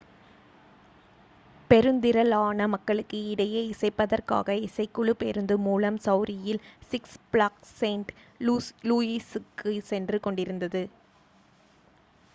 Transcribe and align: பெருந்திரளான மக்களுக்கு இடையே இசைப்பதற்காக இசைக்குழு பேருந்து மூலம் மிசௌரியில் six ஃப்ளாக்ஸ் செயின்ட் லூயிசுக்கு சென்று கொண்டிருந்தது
பெருந்திரளான 1.69 2.67
மக்களுக்கு 2.67 3.19
இடையே 3.27 3.61
இசைப்பதற்காக 3.65 4.55
இசைக்குழு 4.61 5.13
பேருந்து 5.15 5.57
மூலம் 5.59 5.99
மிசௌரியில் 5.99 6.61
six 6.91 7.03
ஃப்ளாக்ஸ் 7.23 7.75
செயின்ட் 7.77 8.13
லூயிசுக்கு 8.89 9.73
சென்று 9.91 10.19
கொண்டிருந்தது 10.19 10.83